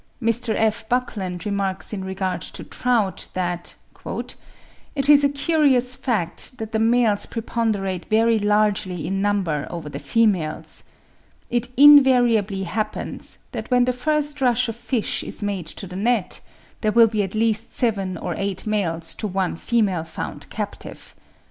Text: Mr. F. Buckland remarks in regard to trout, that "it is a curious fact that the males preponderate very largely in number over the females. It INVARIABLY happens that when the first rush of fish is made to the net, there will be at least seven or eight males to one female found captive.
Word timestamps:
Mr. 0.19 0.55
F. 0.57 0.89
Buckland 0.89 1.45
remarks 1.45 1.93
in 1.93 2.03
regard 2.03 2.41
to 2.41 2.63
trout, 2.63 3.27
that 3.35 3.75
"it 4.95 5.07
is 5.07 5.23
a 5.23 5.29
curious 5.29 5.95
fact 5.95 6.57
that 6.57 6.71
the 6.71 6.79
males 6.79 7.27
preponderate 7.27 8.05
very 8.09 8.39
largely 8.39 9.05
in 9.05 9.21
number 9.21 9.67
over 9.69 9.89
the 9.89 9.99
females. 9.99 10.85
It 11.51 11.69
INVARIABLY 11.77 12.63
happens 12.63 13.37
that 13.51 13.69
when 13.69 13.85
the 13.85 13.93
first 13.93 14.41
rush 14.41 14.67
of 14.67 14.75
fish 14.75 15.21
is 15.21 15.43
made 15.43 15.67
to 15.67 15.85
the 15.85 15.95
net, 15.95 16.41
there 16.81 16.91
will 16.91 17.05
be 17.05 17.21
at 17.21 17.35
least 17.35 17.75
seven 17.75 18.17
or 18.17 18.33
eight 18.39 18.65
males 18.65 19.13
to 19.13 19.27
one 19.27 19.55
female 19.55 20.03
found 20.03 20.49
captive. 20.49 21.13